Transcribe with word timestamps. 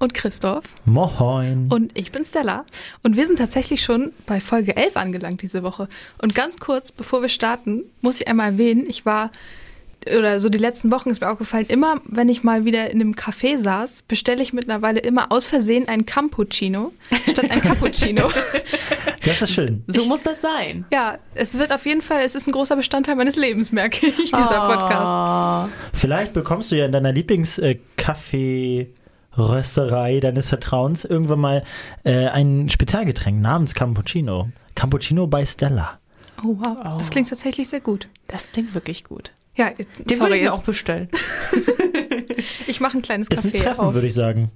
Und 0.00 0.14
Christoph. 0.14 0.64
Moin. 0.86 1.68
Und 1.70 1.96
ich 1.96 2.10
bin 2.10 2.24
Stella. 2.24 2.64
Und 3.02 3.16
wir 3.16 3.26
sind 3.26 3.38
tatsächlich 3.38 3.82
schon 3.82 4.12
bei 4.26 4.40
Folge 4.40 4.74
11 4.74 4.96
angelangt 4.96 5.42
diese 5.42 5.62
Woche. 5.62 5.88
Und 6.22 6.34
ganz 6.34 6.56
kurz, 6.58 6.90
bevor 6.90 7.20
wir 7.22 7.28
starten, 7.28 7.82
muss 8.00 8.18
ich 8.20 8.26
einmal 8.26 8.52
erwähnen, 8.52 8.86
ich 8.88 9.04
war 9.06 9.30
oder 10.16 10.40
so 10.40 10.48
die 10.48 10.56
letzten 10.56 10.90
Wochen 10.90 11.10
ist 11.10 11.20
mir 11.20 11.28
aufgefallen, 11.28 11.66
immer 11.68 12.00
wenn 12.06 12.30
ich 12.30 12.42
mal 12.42 12.64
wieder 12.64 12.88
in 12.90 13.02
einem 13.02 13.12
Café 13.12 13.58
saß, 13.58 14.00
bestelle 14.08 14.42
ich 14.42 14.54
mittlerweile 14.54 14.98
immer 15.00 15.30
aus 15.30 15.44
Versehen 15.44 15.88
ein 15.88 16.06
Cappuccino 16.06 16.92
statt 17.30 17.50
ein 17.50 17.60
Cappuccino. 17.60 18.30
Das 19.22 19.42
ist 19.42 19.52
schön. 19.52 19.84
So 19.86 20.06
muss 20.06 20.22
das 20.22 20.40
sein. 20.40 20.86
Ja, 20.90 21.18
es 21.34 21.58
wird 21.58 21.72
auf 21.72 21.84
jeden 21.84 22.00
Fall, 22.00 22.22
es 22.24 22.34
ist 22.34 22.48
ein 22.48 22.52
großer 22.52 22.74
Bestandteil 22.74 23.16
meines 23.16 23.36
Lebens, 23.36 23.70
merke 23.70 24.06
ich, 24.06 24.32
dieser 24.32 24.64
Oh. 24.64 24.74
Podcast. 24.74 25.70
Vielleicht 25.92 26.32
bekommst 26.32 26.72
du 26.72 26.76
ja 26.76 26.86
in 26.86 26.92
deiner 26.92 27.12
Lieblings-Kaffee-Rösterei 29.36 30.20
deines 30.20 30.48
Vertrauens 30.48 31.04
irgendwann 31.04 31.40
mal 31.40 31.64
äh, 32.04 32.26
ein 32.26 32.68
Spezialgetränk 32.68 33.40
namens 33.40 33.74
Cappuccino. 33.74 34.50
Cappuccino 34.74 35.26
bei 35.26 35.44
Stella. 35.44 35.98
Oh 36.42 36.56
wow, 36.58 36.98
das 36.98 37.10
klingt 37.10 37.28
tatsächlich 37.28 37.68
sehr 37.68 37.80
gut. 37.80 38.08
Das 38.28 38.50
klingt 38.50 38.74
wirklich 38.74 39.04
gut. 39.04 39.32
Ja, 39.56 39.70
jetzt, 39.76 39.98
Den 39.98 40.16
sorry, 40.16 40.20
würde 40.20 40.36
ich 40.36 40.42
jetzt, 40.44 40.54
auch 40.54 40.62
bestellen. 40.62 41.08
ich 42.66 42.80
mache 42.80 42.98
ein 42.98 43.02
kleines 43.02 43.28
Ist 43.28 43.44
ein 43.44 43.52
Treffen, 43.52 43.80
auf. 43.80 43.94
würde 43.94 44.06
ich 44.06 44.14
sagen. 44.14 44.50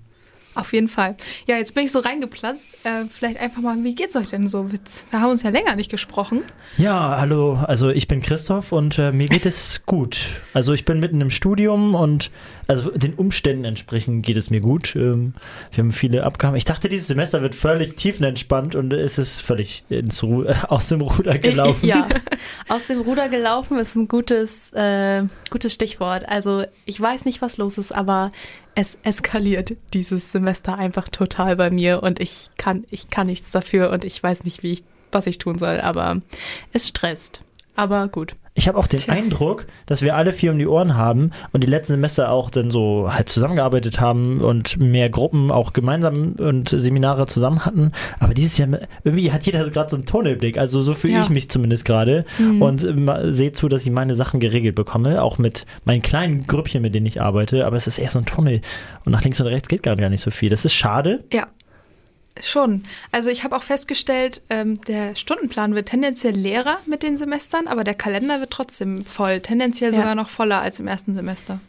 Auf 0.55 0.72
jeden 0.72 0.88
Fall. 0.88 1.16
Ja, 1.47 1.56
jetzt 1.56 1.74
bin 1.74 1.84
ich 1.84 1.92
so 1.92 1.98
reingeplatzt. 1.98 2.78
Äh, 2.84 3.06
vielleicht 3.12 3.41
einfach 3.41 3.60
mal, 3.60 3.83
wie 3.83 3.94
geht's 3.94 4.14
euch 4.14 4.28
denn 4.28 4.48
so? 4.48 4.70
Witz? 4.70 5.05
Wir 5.10 5.20
haben 5.20 5.33
uns 5.33 5.42
ja 5.42 5.50
länger 5.50 5.74
nicht 5.74 5.91
gesprochen. 5.91 6.42
Ja, 6.77 7.16
hallo, 7.19 7.55
also 7.55 7.91
ich 7.91 8.06
bin 8.06 8.22
Christoph 8.22 8.70
und 8.70 8.98
äh, 8.98 9.10
mir 9.10 9.27
geht 9.27 9.47
es 9.47 9.82
gut. 9.86 10.20
Also 10.52 10.72
ich 10.72 10.84
bin 10.84 11.00
mitten 11.00 11.20
im 11.20 11.30
Studium 11.30 11.94
und 11.97 12.30
also 12.69 12.91
den 12.91 13.14
Umständen 13.14 13.64
entsprechend 13.64 14.25
geht 14.25 14.36
es 14.36 14.48
mir 14.48 14.60
gut. 14.60 14.94
Ähm, 14.94 15.34
wir 15.72 15.82
haben 15.82 15.92
viele 15.92 16.22
Abgaben. 16.22 16.56
Ich 16.56 16.64
dachte, 16.64 16.88
dieses 16.88 17.08
Semester 17.08 17.42
wird 17.42 17.55
völlig 17.55 17.97
tiefenentspannt 17.97 18.77
und 18.77 18.92
es 18.92 19.19
ist 19.19 19.41
völlig 19.41 19.84
ins 19.88 20.22
Ru 20.22 20.44
aus 20.69 20.88
dem 20.88 21.00
Ruder 21.00 21.34
gelaufen. 21.34 21.84
Ja, 21.86 22.06
aus 22.69 22.86
dem 22.86 23.00
Ruder 23.00 23.28
gelaufen 23.28 23.78
ist 23.78 23.97
ein 23.97 24.06
gutes, 24.06 24.72
äh, 24.72 25.25
gutes 25.50 25.75
Stichwort. 25.75 26.28
Also 26.28 26.64
ich 26.84 27.00
weiß 27.00 27.25
nicht, 27.25 27.42
was 27.42 27.56
los 27.56 27.77
ist, 27.77 27.92
aber 27.92 28.30
es 28.75 28.98
eskaliert 29.03 29.77
dieses 29.92 30.33
Semester 30.33 30.77
einfach 30.77 31.08
total 31.08 31.56
bei 31.56 31.70
mir 31.70 32.03
und 32.03 32.20
ich 32.20 32.50
kann, 32.56 32.84
ich 32.91 33.08
kann 33.11 33.28
nichts 33.28 33.50
dafür 33.50 33.91
und 33.91 34.05
ich 34.05 34.22
weiß 34.22 34.44
nicht, 34.44 34.62
wie 34.62 34.72
ich, 34.72 34.84
was 35.12 35.27
ich 35.27 35.39
tun 35.39 35.58
soll, 35.58 35.81
aber 35.81 36.20
es 36.72 36.89
stresst. 36.89 37.42
Aber 37.77 38.08
gut. 38.08 38.36
Ich 38.56 38.69
habe 38.69 38.78
auch 38.78 38.86
den 38.86 39.00
Tja. 39.00 39.12
Eindruck, 39.14 39.67
dass 39.86 40.03
wir 40.03 40.14
alle 40.14 40.33
viel 40.33 40.50
um 40.50 40.58
die 40.61 40.67
Ohren 40.69 40.94
haben 40.97 41.33
und 41.50 41.64
die 41.64 41.67
letzten 41.67 41.94
Semester 41.94 42.31
auch 42.31 42.50
dann 42.50 42.70
so 42.70 43.08
halt 43.12 43.28
zusammengearbeitet 43.28 44.00
haben 44.00 44.41
und 44.41 44.78
mehr 44.78 45.11
Gruppen 45.11 45.50
auch 45.50 45.72
gemeinsam 45.72 46.34
und 46.39 46.69
Seminare 46.69 47.27
zusammen 47.27 47.66
hatten. 47.66 47.91
Aber 48.20 48.33
dieses 48.33 48.56
Jahr, 48.56 48.69
irgendwie 49.03 49.33
hat 49.33 49.44
jeder 49.44 49.69
gerade 49.70 49.91
so 49.91 49.97
einen 49.97 50.06
Tunnelblick. 50.06 50.56
Also 50.56 50.83
so 50.84 50.94
fühle 50.94 51.14
Ja. 51.14 51.22
ich 51.22 51.31
mich 51.31 51.50
zumindest 51.50 51.84
gerade 51.84 52.25
und 52.61 52.84
ähm, 52.84 53.11
sehe 53.33 53.50
zu, 53.50 53.69
dass 53.69 53.84
ich 53.84 53.91
meine 53.91 54.15
Sachen 54.15 54.38
geregelt 54.38 54.76
bekomme, 54.76 55.20
auch 55.20 55.38
mit 55.38 55.66
meinen 55.84 56.03
kleinen 56.03 56.47
Grüppchen, 56.47 56.81
mit 56.81 56.94
denen 56.94 57.06
ich 57.06 57.20
arbeite. 57.20 57.66
Aber 57.66 57.76
es 57.76 57.88
ist 57.88 57.99
eher 57.99 58.10
so 58.10 58.20
ein 58.20 58.25
Tunnel 58.25 58.60
und 59.04 59.10
nach 59.10 59.25
links 59.25 59.41
und 59.41 59.49
rechts 59.49 59.69
geht 59.69 59.82
gerade 59.82 60.00
gar 60.00 60.10
nicht 60.10 60.20
so 60.20 60.31
viel. 60.31 60.49
Das 60.50 60.65
ist 60.65 60.75
schade. 60.75 61.25
Ja, 61.32 61.49
schon. 62.43 62.83
Also 63.12 63.31
ich 63.31 63.45
habe 63.45 63.55
auch 63.56 63.62
festgestellt, 63.62 64.43
ähm, 64.50 64.81
der 64.83 65.15
Stundenplan 65.15 65.75
wird 65.75 65.89
tendenziell 65.89 66.34
leerer 66.34 66.78
mit 66.87 67.03
den 67.03 67.17
Semestern, 67.17 67.69
aber 67.69 67.84
der 67.84 67.95
Kalender 67.95 68.41
wird 68.41 68.50
trotzdem 68.50 69.05
voll. 69.05 69.41
Tendenziell 69.41 69.93
Ja. 69.93 69.99
sogar 70.00 70.15
noch 70.15 70.28
voller 70.28 70.61
als 70.61 70.81
im 70.81 70.89
ersten 70.89 71.15
Semester. 71.15 71.61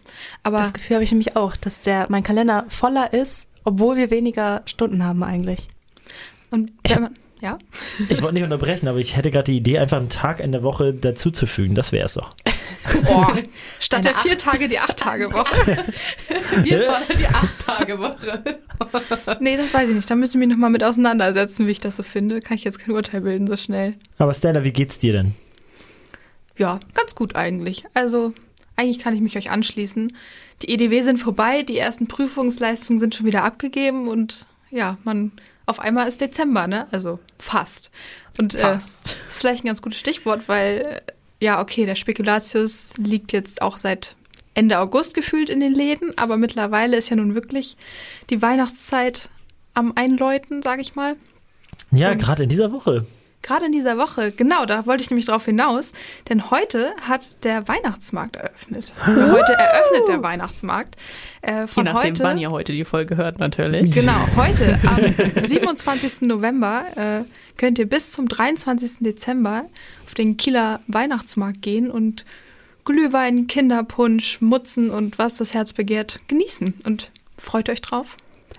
Aber 0.43 0.57
Das 0.59 0.73
Gefühl 0.73 0.95
habe 0.95 1.03
ich 1.03 1.11
nämlich 1.11 1.35
auch, 1.35 1.55
dass 1.55 1.81
der, 1.81 2.07
mein 2.09 2.23
Kalender 2.23 2.65
voller 2.69 3.13
ist, 3.13 3.47
obwohl 3.63 3.95
wir 3.97 4.09
weniger 4.09 4.63
Stunden 4.65 5.03
haben 5.03 5.23
eigentlich. 5.23 5.67
und 6.51 6.71
wenn 6.87 7.01
man, 7.03 7.15
ja, 7.45 7.59
Ich 8.09 8.21
wollte 8.21 8.33
nicht 8.33 8.43
unterbrechen, 8.43 8.87
aber 8.87 8.97
ich 8.97 9.15
hätte 9.15 9.29
gerade 9.29 9.51
die 9.51 9.57
Idee, 9.57 9.77
einfach 9.77 9.97
einen 9.97 10.09
Tag 10.09 10.39
in 10.39 10.51
der 10.51 10.63
Woche 10.63 10.93
dazuzufügen. 10.93 11.75
Das 11.75 11.91
wäre 11.91 12.05
es 12.05 12.15
doch. 12.15 12.31
oh, 13.07 13.27
statt 13.79 13.99
Eine 13.99 14.13
der 14.13 14.21
vier 14.21 14.37
Tage 14.37 14.67
die 14.67 14.79
acht 14.79 14.97
Tage 14.97 15.31
Woche. 15.31 15.85
Wir 16.63 16.81
fordern 16.81 17.17
die 17.17 17.27
Acht-Tage-Woche. 17.27 18.59
Nee, 19.39 19.57
das 19.57 19.73
weiß 19.73 19.89
ich 19.89 19.95
nicht. 19.95 20.09
Da 20.09 20.15
müsste 20.15 20.37
ich 20.37 20.39
mich 20.39 20.49
nochmal 20.49 20.69
mit 20.69 20.83
auseinandersetzen, 20.83 21.67
wie 21.67 21.71
ich 21.71 21.79
das 21.79 21.97
so 21.97 22.03
finde. 22.03 22.41
Kann 22.41 22.55
ich 22.55 22.63
jetzt 22.63 22.79
kein 22.79 22.95
Urteil 22.95 23.21
bilden 23.21 23.47
so 23.47 23.57
schnell. 23.57 23.95
Aber 24.17 24.33
Stella, 24.33 24.63
wie 24.63 24.71
geht's 24.71 24.99
dir 24.99 25.13
denn? 25.13 25.33
Ja, 26.57 26.79
ganz 26.93 27.15
gut 27.15 27.35
eigentlich. 27.35 27.85
Also, 27.93 28.33
eigentlich 28.75 28.99
kann 28.99 29.13
ich 29.13 29.21
mich 29.21 29.37
euch 29.37 29.51
anschließen. 29.51 30.13
Die 30.61 30.69
EDW 30.69 31.01
sind 31.01 31.17
vorbei, 31.17 31.63
die 31.63 31.77
ersten 31.77 32.07
Prüfungsleistungen 32.07 32.99
sind 32.99 33.13
schon 33.13 33.25
wieder 33.25 33.43
abgegeben 33.43 34.07
und 34.07 34.45
ja, 34.71 34.97
man 35.03 35.33
auf 35.65 35.79
einmal 35.79 36.07
ist 36.07 36.21
Dezember, 36.21 36.67
ne? 36.67 36.87
Also 36.91 37.19
fast. 37.39 37.89
Und 38.37 38.53
Fast. 38.53 39.11
Äh, 39.11 39.27
ist 39.27 39.39
vielleicht 39.39 39.63
ein 39.63 39.67
ganz 39.67 39.81
gutes 39.81 39.99
Stichwort, 39.99 40.47
weil 40.47 41.01
äh, 41.07 41.11
ja, 41.43 41.61
okay, 41.61 41.85
der 41.85 41.95
Spekulatius 41.95 42.91
liegt 42.97 43.31
jetzt 43.31 43.61
auch 43.61 43.77
seit 43.77 44.15
Ende 44.53 44.79
August 44.79 45.13
gefühlt 45.13 45.49
in 45.49 45.59
den 45.59 45.73
Läden, 45.73 46.17
aber 46.17 46.37
mittlerweile 46.37 46.97
ist 46.97 47.09
ja 47.09 47.17
nun 47.17 47.35
wirklich 47.35 47.75
die 48.29 48.41
Weihnachtszeit 48.41 49.29
am 49.73 49.93
Einläuten, 49.95 50.61
sage 50.61 50.81
ich 50.81 50.95
mal. 50.95 51.15
Ja, 51.91 52.13
gerade 52.13 52.43
in 52.43 52.49
dieser 52.49 52.71
Woche. 52.71 53.05
Gerade 53.45 53.67
in 53.67 53.71
dieser 53.71 53.99
Woche, 53.99 54.31
genau, 54.31 54.65
da 54.65 54.87
wollte 54.87 55.03
ich 55.03 55.11
nämlich 55.11 55.27
drauf 55.27 55.45
hinaus, 55.45 55.93
denn 56.29 56.49
heute 56.49 56.95
hat 56.99 57.43
der 57.43 57.67
Weihnachtsmarkt 57.67 58.37
eröffnet. 58.37 58.91
Oder 59.03 59.31
heute 59.33 59.53
eröffnet 59.53 60.07
der 60.07 60.23
Weihnachtsmarkt. 60.23 60.95
Äh, 61.43 61.61
Je 61.61 61.67
von 61.67 61.85
nachdem, 61.85 62.13
heute, 62.13 62.23
wann 62.23 62.39
ihr 62.39 62.49
heute 62.49 62.73
die 62.73 62.85
Folge 62.85 63.17
hört, 63.17 63.37
natürlich. 63.39 63.91
Genau, 63.91 64.17
heute 64.35 64.79
am 64.87 65.45
27. 65.45 66.21
November 66.21 66.85
äh, 66.95 67.23
könnt 67.55 67.77
ihr 67.77 67.87
bis 67.87 68.09
zum 68.09 68.27
23. 68.27 68.93
Dezember 69.01 69.65
auf 70.07 70.15
den 70.15 70.37
Kieler 70.37 70.79
Weihnachtsmarkt 70.87 71.61
gehen 71.61 71.91
und 71.91 72.25
Glühwein, 72.83 73.45
Kinderpunsch, 73.45 74.41
Mutzen 74.41 74.89
und 74.89 75.19
was 75.19 75.35
das 75.35 75.53
Herz 75.53 75.73
begehrt 75.73 76.19
genießen. 76.27 76.73
Und 76.83 77.11
freut 77.37 77.69
euch 77.69 77.81
drauf. 77.81 78.17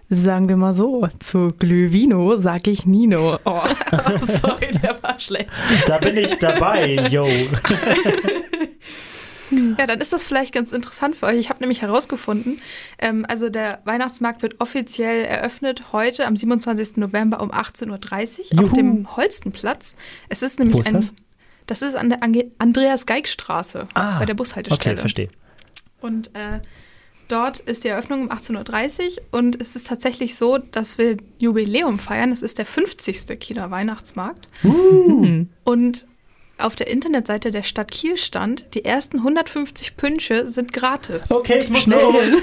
Sagen 0.09 0.49
wir 0.49 0.57
mal 0.57 0.73
so, 0.73 1.09
zu 1.19 1.53
Glühvino 1.59 2.37
sag 2.37 2.69
ich 2.69 2.87
Nino. 2.87 3.39
Oh, 3.45 3.61
sorry, 4.41 4.71
der 4.83 5.03
war 5.03 5.19
schlecht. 5.19 5.49
Da 5.87 5.99
bin 5.99 6.17
ich 6.17 6.37
dabei, 6.39 6.95
yo. 7.11 7.27
Ja, 9.79 9.87
dann 9.87 10.01
ist 10.01 10.13
das 10.13 10.25
vielleicht 10.25 10.53
ganz 10.53 10.73
interessant 10.73 11.15
für 11.17 11.27
euch. 11.27 11.39
Ich 11.39 11.49
habe 11.51 11.61
nämlich 11.61 11.81
herausgefunden, 11.81 12.61
ähm, 12.99 13.25
also 13.29 13.49
der 13.49 13.81
Weihnachtsmarkt 13.85 14.43
wird 14.43 14.61
offiziell 14.61 15.25
eröffnet 15.25 15.93
heute 15.93 16.27
am 16.27 16.37
27. 16.37 16.97
November 16.97 17.41
um 17.41 17.53
18.30 17.53 18.57
Uhr 18.59 18.65
auf 18.65 18.73
dem 18.73 19.17
Holstenplatz. 19.17 19.95
Es 20.29 20.43
ist 20.43 20.59
nämlich 20.59 20.77
Wo 20.77 20.81
ist 20.81 20.89
ein. 20.89 20.95
das? 20.95 21.13
Das 21.67 21.83
ist 21.83 21.95
an 21.97 22.11
der 22.11 22.23
Ange 22.25 22.51
Andreas-Geig-Straße 22.59 23.87
Ah, 23.95 24.19
bei 24.19 24.25
der 24.27 24.35
Bushaltestelle. 24.35 24.93
Okay, 24.95 25.01
verstehe. 25.01 25.29
Und 26.01 26.29
äh, 26.35 26.61
dort 27.29 27.61
ist 27.61 27.85
die 27.85 27.89
Eröffnung 27.89 28.23
um 28.23 28.31
18.30 28.31 29.19
Uhr 29.19 29.23
und 29.33 29.61
es 29.61 29.77
ist 29.77 29.87
tatsächlich 29.87 30.37
so, 30.37 30.59
dass 30.59 30.99
wir 30.99 31.17
Jubiläum 31.39 31.99
feiern. 31.99 32.33
Es 32.33 32.43
ist 32.43 32.59
der 32.59 32.67
50. 32.67 33.39
Kieler 33.39 33.71
Weihnachtsmarkt. 33.71 34.49
Und 35.65 36.07
auf 36.59 36.75
der 36.75 36.87
Internetseite 36.89 37.51
der 37.51 37.63
Stadt 37.63 37.91
Kiel 37.91 38.17
stand, 38.17 38.75
die 38.75 38.85
ersten 38.85 39.19
150 39.19 39.97
Pünsche 39.97 40.49
sind 40.51 40.73
gratis. 40.73 41.31
Okay, 41.31 41.61
ich 41.63 41.69
muss 41.69 41.83
Schnell. 41.83 42.01
los. 42.01 42.43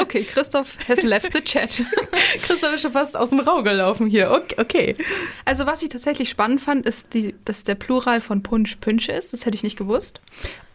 Okay, 0.00 0.24
Christoph 0.24 0.76
has 0.88 1.02
left 1.02 1.32
the 1.32 1.40
chat. 1.40 1.70
Christoph 2.42 2.74
ist 2.74 2.82
schon 2.82 2.92
fast 2.92 3.16
aus 3.16 3.30
dem 3.30 3.40
Raum 3.40 3.62
gelaufen 3.62 4.08
hier. 4.08 4.30
Okay. 4.30 4.54
okay. 4.58 4.96
Also 5.44 5.66
was 5.66 5.82
ich 5.82 5.88
tatsächlich 5.88 6.28
spannend 6.28 6.60
fand, 6.60 6.84
ist, 6.84 7.14
die, 7.14 7.34
dass 7.44 7.62
der 7.62 7.76
Plural 7.76 8.20
von 8.20 8.42
Punsch 8.42 8.76
Pünsche 8.76 9.12
ist. 9.12 9.32
Das 9.32 9.46
hätte 9.46 9.54
ich 9.54 9.62
nicht 9.62 9.78
gewusst. 9.78 10.20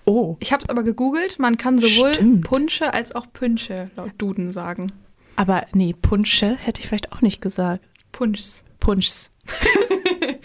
Oh, 0.09 0.37
Ich 0.39 0.53
habe 0.53 0.63
es 0.63 0.69
aber 0.69 0.83
gegoogelt. 0.83 1.37
Man 1.37 1.57
kann 1.57 1.77
sowohl 1.77 2.13
Stimmt. 2.13 2.45
Punsche 2.45 2.93
als 2.93 3.13
auch 3.13 3.27
Pünsche 3.33 3.91
laut 3.97 4.11
Duden 4.17 4.51
sagen. 4.51 4.91
aber 5.35 5.65
nee, 5.73 5.93
Punsche 5.93 6.55
hätte 6.55 6.79
ich 6.79 6.87
vielleicht 6.87 7.11
auch 7.11 7.21
nicht 7.21 7.41
gesagt. 7.41 7.83
Punschs. 8.13 8.63
Punschs. 8.79 9.31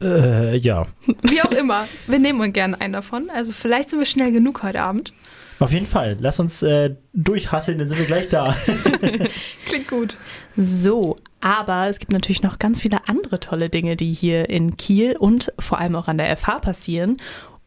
Äh, 0.00 0.56
ja. 0.58 0.86
Wie 1.22 1.42
auch 1.42 1.50
immer. 1.50 1.88
Wir 2.06 2.20
nehmen 2.20 2.40
uns 2.40 2.52
gerne 2.52 2.80
einen 2.80 2.92
davon. 2.92 3.30
Also 3.30 3.52
vielleicht 3.52 3.90
sind 3.90 3.98
wir 3.98 4.06
schnell 4.06 4.30
genug 4.30 4.62
heute 4.62 4.80
Abend. 4.80 5.12
Auf 5.58 5.72
jeden 5.72 5.88
Fall. 5.88 6.16
Lass 6.20 6.38
uns 6.38 6.62
äh, 6.62 6.94
durchhasseln, 7.14 7.80
dann 7.80 7.88
sind 7.88 7.98
wir 7.98 8.06
gleich 8.06 8.28
da. 8.28 8.54
Klingt 9.66 9.88
gut. 9.88 10.16
So, 10.56 11.16
aber 11.40 11.88
es 11.88 11.98
gibt 11.98 12.12
natürlich 12.12 12.44
noch 12.44 12.60
ganz 12.60 12.80
viele 12.80 13.08
andere 13.08 13.40
tolle 13.40 13.70
Dinge, 13.70 13.96
die 13.96 14.12
hier 14.12 14.48
in 14.48 14.76
Kiel 14.76 15.16
und 15.16 15.52
vor 15.58 15.78
allem 15.80 15.96
auch 15.96 16.06
an 16.06 16.18
der 16.18 16.36
FH 16.36 16.60
passieren. 16.60 17.16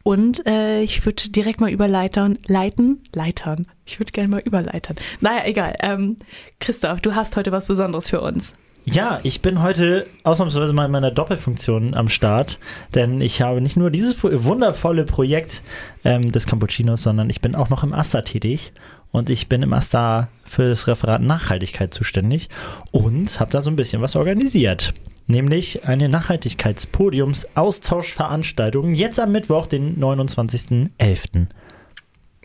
Und 0.02 0.46
äh, 0.46 0.82
ich 0.82 1.04
würde 1.04 1.30
direkt 1.30 1.60
mal 1.60 1.70
überleitern, 1.70 2.38
leiten, 2.46 3.04
leitern. 3.12 3.66
Ich 3.84 4.00
würde 4.00 4.12
gerne 4.12 4.28
mal 4.28 4.40
überleitern. 4.40 4.96
Naja, 5.20 5.42
egal. 5.44 5.74
Ähm, 5.80 6.16
Christoph, 6.60 7.00
du 7.00 7.14
hast 7.14 7.36
heute 7.36 7.52
was 7.52 7.66
Besonderes 7.66 8.10
für 8.10 8.20
uns. 8.20 8.54
Ja, 8.84 9.20
ich 9.22 9.42
bin 9.42 9.62
heute 9.62 10.06
ausnahmsweise 10.24 10.72
mal 10.72 10.86
in 10.86 10.90
meiner 10.90 11.12
Doppelfunktion 11.12 11.94
am 11.94 12.08
Start, 12.08 12.58
denn 12.96 13.20
ich 13.20 13.40
habe 13.40 13.60
nicht 13.60 13.76
nur 13.76 13.92
dieses 13.92 14.16
wundervolle 14.24 15.04
Projekt 15.04 15.62
ähm, 16.04 16.32
des 16.32 16.46
Cappuccinos, 16.46 17.04
sondern 17.04 17.30
ich 17.30 17.40
bin 17.40 17.54
auch 17.54 17.70
noch 17.70 17.84
im 17.84 17.92
AStA 17.92 18.22
tätig 18.22 18.72
und 19.12 19.30
ich 19.30 19.48
bin 19.48 19.62
im 19.62 19.72
AStA 19.72 20.28
für 20.44 20.68
das 20.68 20.88
Referat 20.88 21.22
Nachhaltigkeit 21.22 21.94
zuständig 21.94 22.48
und 22.90 23.38
habe 23.38 23.52
da 23.52 23.62
so 23.62 23.70
ein 23.70 23.76
bisschen 23.76 24.02
was 24.02 24.16
organisiert. 24.16 24.94
Nämlich 25.32 25.84
eine 25.86 26.10
Nachhaltigkeitspodiums-Austauschveranstaltung 26.10 28.92
jetzt 28.92 29.18
am 29.18 29.32
Mittwoch, 29.32 29.66
den 29.66 29.98
29.11. 29.98 31.46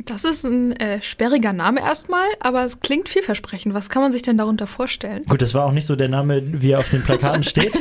Das 0.06 0.26
ist 0.26 0.46
ein 0.46 0.74
äh, 0.74 1.02
sperriger 1.02 1.54
Name 1.54 1.82
erstmal, 1.82 2.28
aber 2.40 2.64
es 2.64 2.80
klingt 2.82 3.10
vielversprechend. 3.10 3.74
Was 3.74 3.90
kann 3.90 4.04
man 4.04 4.12
sich 4.12 4.22
denn 4.22 4.38
darunter 4.38 4.68
vorstellen? 4.68 5.24
Gut, 5.28 5.42
das 5.42 5.56
war 5.56 5.66
auch 5.66 5.72
nicht 5.72 5.88
so 5.88 5.96
der 5.96 6.08
Name, 6.08 6.62
wie 6.62 6.72
er 6.72 6.80
auf 6.80 6.90
den 6.90 7.04
Plakaten 7.04 7.44
steht. 7.44 7.74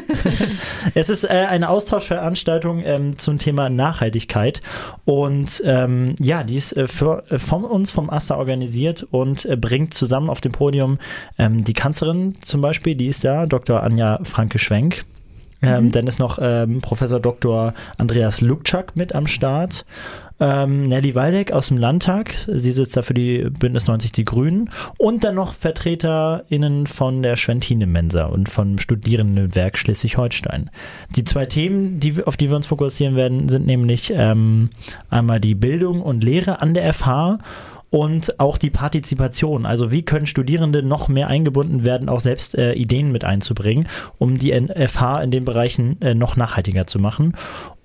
es 0.94 1.10
ist 1.10 1.24
äh, 1.24 1.28
eine 1.28 1.68
Austauschveranstaltung 1.68 2.82
ähm, 2.84 3.18
zum 3.18 3.36
Thema 3.38 3.68
Nachhaltigkeit. 3.68 4.62
Und 5.04 5.62
ähm, 5.66 6.16
ja, 6.18 6.42
die 6.42 6.56
ist 6.56 6.74
äh, 6.74 6.88
für, 6.88 7.24
äh, 7.30 7.38
von 7.38 7.64
uns, 7.64 7.90
vom 7.90 8.08
AStA 8.08 8.36
organisiert 8.36 9.06
und 9.10 9.44
äh, 9.44 9.56
bringt 9.56 9.92
zusammen 9.92 10.30
auf 10.30 10.40
dem 10.40 10.52
Podium 10.52 10.98
ähm, 11.38 11.64
die 11.64 11.74
Kanzlerin 11.74 12.38
zum 12.40 12.62
Beispiel, 12.62 12.94
die 12.94 13.08
ist 13.08 13.24
da, 13.24 13.44
Dr. 13.44 13.82
Anja 13.82 14.20
Franke-Schwenk. 14.22 15.04
Ähm, 15.62 15.84
mhm. 15.84 15.92
Dann 15.92 16.06
ist 16.06 16.18
noch 16.18 16.38
ähm, 16.40 16.80
Professor 16.80 17.20
Dr. 17.20 17.74
Andreas 17.96 18.40
Lukczak 18.40 18.94
mit 18.94 19.14
am 19.14 19.26
Start 19.26 19.84
ähm, 20.38 20.88
Nelly 20.88 21.14
Waldeck 21.14 21.52
aus 21.52 21.68
dem 21.68 21.78
Landtag, 21.78 22.34
sie 22.46 22.72
sitzt 22.72 22.96
da 22.96 23.02
für 23.02 23.14
die 23.14 23.48
Bündnis 23.50 23.86
90 23.86 24.12
Die 24.12 24.24
Grünen 24.24 24.70
und 24.98 25.24
dann 25.24 25.34
noch 25.34 25.54
VertreterInnen 25.54 26.86
von 26.86 27.22
der 27.22 27.36
Schwentine 27.36 27.86
Mensa 27.86 28.24
und 28.26 28.48
vom 28.48 28.78
Studierendenwerk 28.78 29.78
Schleswig-Holstein. 29.78 30.70
Die 31.14 31.24
zwei 31.24 31.46
Themen, 31.46 32.00
die, 32.00 32.22
auf 32.24 32.36
die 32.36 32.50
wir 32.50 32.56
uns 32.56 32.66
fokussieren 32.66 33.16
werden, 33.16 33.48
sind 33.48 33.66
nämlich 33.66 34.12
ähm, 34.14 34.70
einmal 35.08 35.40
die 35.40 35.54
Bildung 35.54 36.02
und 36.02 36.22
Lehre 36.22 36.60
an 36.60 36.74
der 36.74 36.92
FH 36.92 37.38
und 37.90 38.40
auch 38.40 38.58
die 38.58 38.70
Partizipation. 38.70 39.64
Also 39.64 39.90
wie 39.90 40.02
können 40.02 40.26
Studierende 40.26 40.82
noch 40.82 41.08
mehr 41.08 41.28
eingebunden 41.28 41.84
werden, 41.84 42.08
auch 42.08 42.20
selbst 42.20 42.54
äh, 42.54 42.72
Ideen 42.72 43.12
mit 43.12 43.24
einzubringen, 43.24 43.88
um 44.18 44.38
die 44.38 44.52
FH 44.52 45.22
in 45.22 45.30
den 45.30 45.44
Bereichen 45.44 46.00
äh, 46.02 46.14
noch 46.14 46.36
nachhaltiger 46.36 46.86
zu 46.86 46.98
machen. 46.98 47.34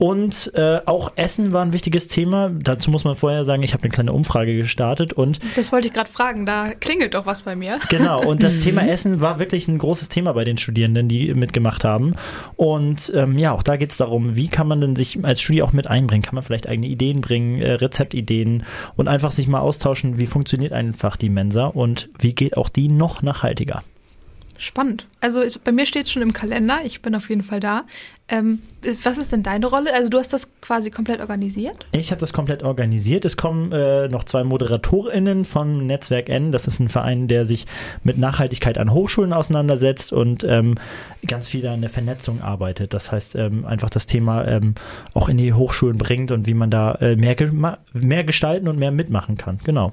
Und 0.02 0.52
äh, 0.56 0.80
auch 0.88 1.12
Essen 1.16 1.54
war 1.54 1.64
ein 1.64 1.74
wichtiges 1.74 2.08
Thema. 2.08 2.50
Dazu 2.50 2.90
muss 2.90 3.04
man 3.04 3.16
vorher 3.16 3.46
sagen, 3.46 3.62
ich 3.62 3.74
habe 3.74 3.84
eine 3.84 3.92
kleine 3.92 4.14
Umfrage 4.14 4.58
gestartet 4.58 5.14
und. 5.14 5.40
Das 5.56 5.72
wollte 5.72 5.90
ich 5.90 5.94
gerade 5.94 6.10
fragen, 6.10 6.48
da 6.48 6.72
klingelt 6.74 7.14
doch 7.14 7.28
was 7.28 7.44
bei 7.44 7.56
mir. 7.56 7.80
Genau, 7.90 8.26
und 8.26 8.42
das 8.42 8.60
Thema 8.64 8.82
Essen 8.88 9.22
war 9.22 9.38
wirklich 9.38 9.68
ein 9.68 9.78
großes 9.78 10.10
Thema 10.10 10.34
bei 10.34 10.44
den 10.44 10.58
Studierenden, 10.58 11.08
die 11.08 11.32
mitgemacht 11.36 11.84
haben. 11.84 12.16
Und 12.56 13.14
ähm, 13.16 13.38
ja, 13.38 13.52
auch 13.52 13.62
da 13.62 13.78
geht 13.78 13.92
es 13.92 13.98
darum, 13.98 14.36
wie 14.36 14.48
kann 14.48 14.68
man 14.68 14.82
denn 14.82 14.96
sich 14.96 15.24
als 15.24 15.40
Studie 15.40 15.62
auch 15.62 15.72
mit 15.72 15.86
einbringen? 15.86 16.24
Kann 16.24 16.34
man 16.34 16.44
vielleicht 16.44 16.68
eigene 16.68 16.88
Ideen 16.88 17.22
bringen, 17.22 17.62
äh, 17.62 17.74
Rezeptideen 17.74 18.64
und 18.96 19.08
einfach 19.08 19.30
sich 19.30 19.48
mal 19.48 19.60
austauschen, 19.60 20.18
wie 20.18 20.26
funktioniert 20.26 20.74
einfach 20.74 21.16
die 21.16 21.30
Mensa 21.30 21.68
und 21.68 22.10
wie 22.18 22.34
geht 22.34 22.58
auch 22.58 22.70
die 22.70 22.88
noch 22.88 23.22
nachhaltiger? 23.22 23.84
Spannend. 24.62 25.08
Also 25.22 25.42
bei 25.64 25.72
mir 25.72 25.88
steht 25.88 26.06
es 26.06 26.12
schon 26.12 26.22
im 26.22 26.34
Kalender. 26.34 26.82
Ich 26.84 27.02
bin 27.02 27.16
auf 27.16 27.30
jeden 27.30 27.42
Fall 27.42 27.60
da. 27.60 27.86
Ähm, 28.28 28.60
was 29.02 29.18
ist 29.18 29.32
denn 29.32 29.42
deine 29.42 29.66
Rolle? 29.66 29.92
Also 29.92 30.10
du 30.10 30.20
hast 30.20 30.34
das 30.34 30.52
quasi 30.62 30.92
komplett 30.92 31.20
organisiert? 31.20 31.88
Ich 31.94 32.12
habe 32.12 32.20
das 32.22 32.32
komplett 32.32 32.62
organisiert. 32.62 33.26
Es 33.26 33.38
kommen 33.38 33.72
äh, 33.72 34.08
noch 34.08 34.24
zwei 34.24 34.44
ModeratorInnen 34.44 35.46
vom 35.46 35.88
Netzwerk 35.88 36.30
N. 36.30 36.52
Das 36.52 36.68
ist 36.68 36.80
ein 36.80 36.90
Verein, 36.90 37.28
der 37.28 37.46
sich 37.46 37.66
mit 38.04 38.20
Nachhaltigkeit 38.20 38.78
an 38.78 38.94
Hochschulen 38.94 39.34
auseinandersetzt 39.34 40.14
und 40.14 40.44
ähm, 40.44 40.76
ganz 41.26 41.48
viel 41.48 41.66
an 41.66 41.82
der 41.82 41.90
Vernetzung 41.90 42.44
arbeitet. 42.44 42.94
Das 42.94 43.12
heißt, 43.12 43.34
ähm, 43.38 43.66
einfach 43.66 43.90
das 43.90 44.06
Thema 44.06 44.48
ähm, 44.48 44.76
auch 45.16 45.28
in 45.28 45.38
die 45.38 45.54
Hochschulen 45.54 45.98
bringt 45.98 46.30
und 46.30 46.46
wie 46.46 46.54
man 46.54 46.70
da 46.70 46.94
äh, 47.02 47.16
mehr, 47.16 47.36
mehr 47.94 48.24
gestalten 48.24 48.68
und 48.68 48.78
mehr 48.78 48.92
mitmachen 48.92 49.38
kann. 49.38 49.58
Genau. 49.64 49.92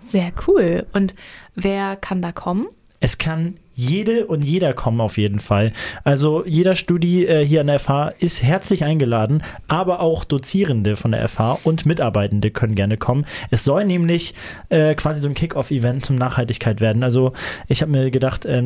Sehr 0.00 0.32
cool. 0.46 0.84
Und 0.92 1.14
wer 1.54 1.96
kann 1.96 2.20
da 2.20 2.30
kommen? 2.30 2.66
Es 3.00 3.16
kann 3.16 3.56
jede 3.80 4.26
und 4.26 4.44
jeder 4.44 4.74
kommen 4.74 5.00
auf 5.00 5.16
jeden 5.16 5.40
Fall. 5.40 5.72
Also 6.04 6.44
jeder 6.44 6.74
Studi 6.74 7.24
äh, 7.24 7.44
hier 7.44 7.62
an 7.62 7.68
der 7.68 7.78
FH 7.78 8.08
ist 8.18 8.42
herzlich 8.42 8.84
eingeladen, 8.84 9.42
aber 9.68 10.00
auch 10.00 10.24
Dozierende 10.24 10.96
von 10.96 11.12
der 11.12 11.26
FH 11.26 11.60
und 11.64 11.86
Mitarbeitende 11.86 12.50
können 12.50 12.74
gerne 12.74 12.98
kommen. 12.98 13.24
Es 13.50 13.64
soll 13.64 13.86
nämlich 13.86 14.34
äh, 14.68 14.94
quasi 14.94 15.20
so 15.20 15.28
ein 15.28 15.34
Kick-Off-Event 15.34 16.04
zum 16.04 16.16
Nachhaltigkeit 16.16 16.82
werden. 16.82 17.02
Also 17.02 17.32
ich 17.68 17.80
habe 17.80 17.90
mir 17.90 18.10
gedacht, 18.10 18.44
äh, 18.44 18.64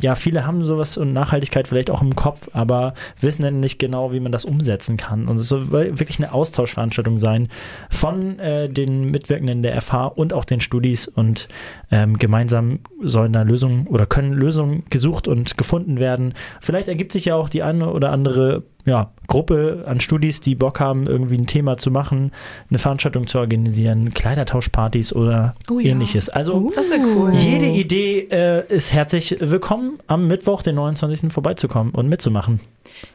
ja, 0.00 0.14
viele 0.14 0.46
haben 0.46 0.64
sowas 0.64 0.96
und 0.96 1.12
Nachhaltigkeit 1.12 1.68
vielleicht 1.68 1.90
auch 1.90 2.00
im 2.00 2.16
Kopf, 2.16 2.48
aber 2.54 2.94
wissen 3.20 3.42
dann 3.42 3.60
nicht 3.60 3.78
genau, 3.78 4.12
wie 4.12 4.20
man 4.20 4.32
das 4.32 4.46
umsetzen 4.46 4.96
kann. 4.96 5.28
Und 5.28 5.38
es 5.38 5.48
soll 5.48 5.70
wirklich 5.72 6.18
eine 6.18 6.32
Austauschveranstaltung 6.32 7.18
sein 7.18 7.48
von 7.90 8.38
äh, 8.38 8.70
den 8.70 9.10
Mitwirkenden 9.10 9.62
der 9.62 9.80
FH 9.82 10.06
und 10.06 10.32
auch 10.32 10.46
den 10.46 10.60
Studis 10.60 11.06
und 11.06 11.48
ähm, 11.94 12.18
gemeinsam 12.18 12.80
sollen 13.00 13.32
da 13.32 13.42
Lösungen 13.42 13.86
oder 13.86 14.04
können 14.04 14.32
Lösungen 14.32 14.82
gesucht 14.90 15.28
und 15.28 15.56
gefunden 15.56 16.00
werden. 16.00 16.34
Vielleicht 16.60 16.88
ergibt 16.88 17.12
sich 17.12 17.26
ja 17.26 17.36
auch 17.36 17.48
die 17.48 17.62
eine 17.62 17.88
oder 17.92 18.10
andere 18.10 18.64
ja, 18.84 19.10
Gruppe 19.26 19.84
an 19.86 20.00
Studis, 20.00 20.40
die 20.40 20.54
Bock 20.54 20.80
haben, 20.80 21.06
irgendwie 21.06 21.38
ein 21.38 21.46
Thema 21.46 21.76
zu 21.76 21.90
machen, 21.90 22.32
eine 22.68 22.78
Veranstaltung 22.78 23.26
zu 23.26 23.38
organisieren, 23.38 24.12
Kleidertauschpartys 24.12 25.12
oder 25.12 25.54
oh 25.70 25.78
ja. 25.78 25.92
ähnliches. 25.92 26.28
Also 26.28 26.56
uh, 26.56 26.72
cool. 26.92 27.32
jede 27.34 27.66
Idee 27.66 28.28
äh, 28.30 28.66
ist 28.68 28.92
herzlich 28.92 29.36
willkommen, 29.40 29.98
am 30.06 30.26
Mittwoch, 30.26 30.62
den 30.62 30.74
29. 30.74 31.32
vorbeizukommen 31.32 31.94
und 31.94 32.08
mitzumachen. 32.08 32.60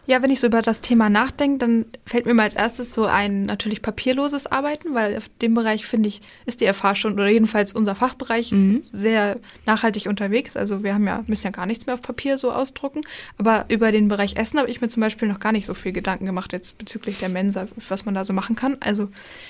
Ja, 0.05 0.21
wenn 0.21 0.31
ich 0.31 0.39
so 0.39 0.47
über 0.47 0.61
das 0.61 0.81
Thema 0.81 1.09
nachdenke, 1.09 1.59
dann 1.59 1.85
fällt 2.05 2.25
mir 2.25 2.33
mal 2.33 2.43
als 2.43 2.55
erstes 2.55 2.93
so 2.93 3.05
ein 3.05 3.45
natürlich 3.45 3.81
papierloses 3.81 4.47
Arbeiten, 4.47 4.95
weil 4.95 5.17
auf 5.17 5.29
dem 5.41 5.53
Bereich, 5.53 5.85
finde 5.85 6.09
ich, 6.09 6.21
ist 6.45 6.61
die 6.61 6.71
schon, 6.95 7.13
oder 7.13 7.27
jedenfalls 7.27 7.73
unser 7.73 7.95
Fachbereich, 7.95 8.51
mhm. 8.51 8.83
sehr 8.91 9.37
nachhaltig 9.65 10.07
unterwegs. 10.07 10.57
Also 10.57 10.83
wir 10.83 10.93
haben 10.93 11.05
ja, 11.05 11.23
müssen 11.27 11.45
ja 11.45 11.51
gar 11.51 11.65
nichts 11.65 11.85
mehr 11.85 11.93
auf 11.93 12.01
Papier 12.01 12.37
so 12.37 12.51
ausdrucken. 12.51 13.01
Aber 13.37 13.65
über 13.69 13.91
den 13.91 14.07
Bereich 14.07 14.35
Essen 14.35 14.59
habe 14.59 14.69
ich 14.69 14.81
mir 14.81 14.89
zum 14.89 15.01
Beispiel 15.01 15.27
noch 15.27 15.39
gar 15.39 15.51
nicht 15.51 15.58
so 15.65 15.73
viel 15.73 15.91
Gedanken 15.91 16.25
gemacht 16.25 16.53
jetzt 16.53 16.77
bezüglich 16.77 17.19
der 17.19 17.29
Mensa, 17.29 17.67
was 17.87 18.05
man 18.05 18.15
da 18.15 18.25
so 18.25 18.33
machen 18.33 18.55
kann. 18.55 18.77
Also 18.79 19.09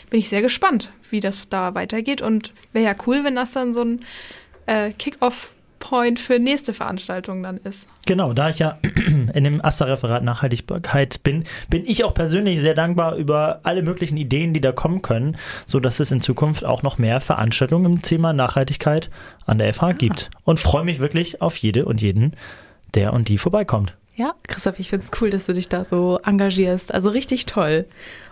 bin 0.09 0.19
ich 0.19 0.29
sehr 0.29 0.41
gespannt, 0.41 0.91
wie 1.09 1.19
das 1.19 1.49
da 1.49 1.75
weitergeht. 1.75 2.21
Und 2.21 2.53
wäre 2.73 2.85
ja 2.85 2.95
cool, 3.07 3.23
wenn 3.23 3.35
das 3.35 3.51
dann 3.51 3.73
so 3.73 3.83
ein 3.83 4.05
äh, 4.65 4.91
Kick-Off 4.91 5.55
Point 5.79 6.19
für 6.19 6.39
nächste 6.39 6.73
Veranstaltungen 6.73 7.41
dann 7.41 7.57
ist. 7.57 7.87
Genau, 8.05 8.33
da 8.33 8.49
ich 8.49 8.59
ja 8.59 8.77
in 9.33 9.43
dem 9.43 9.63
AStA-Referat 9.63 10.23
Nachhaltigkeit 10.23 11.23
bin, 11.23 11.45
bin 11.69 11.85
ich 11.85 12.03
auch 12.03 12.13
persönlich 12.13 12.59
sehr 12.59 12.73
dankbar 12.73 13.15
über 13.15 13.61
alle 13.63 13.81
möglichen 13.81 14.17
Ideen, 14.17 14.53
die 14.53 14.61
da 14.61 14.71
kommen 14.71 15.01
können, 15.01 15.37
sodass 15.65 15.99
es 15.99 16.11
in 16.11 16.21
Zukunft 16.21 16.63
auch 16.65 16.83
noch 16.83 16.97
mehr 16.97 17.19
Veranstaltungen 17.19 17.93
im 17.93 18.01
Thema 18.01 18.33
Nachhaltigkeit 18.33 19.09
an 19.45 19.57
der 19.57 19.73
FH 19.73 19.93
gibt. 19.93 20.29
Und 20.43 20.59
freue 20.59 20.83
mich 20.83 20.99
wirklich 20.99 21.41
auf 21.41 21.57
jede 21.57 21.85
und 21.85 22.01
jeden, 22.01 22.35
der 22.93 23.13
und 23.13 23.29
die 23.29 23.37
vorbeikommt. 23.37 23.95
Ja, 24.19 24.35
Christoph, 24.47 24.79
ich 24.79 24.89
finde 24.89 25.05
es 25.05 25.21
cool, 25.21 25.29
dass 25.29 25.45
du 25.45 25.53
dich 25.53 25.69
da 25.69 25.85
so 25.85 26.19
engagierst. 26.25 26.93
Also 26.93 27.07
richtig 27.07 27.45
toll. 27.45 27.85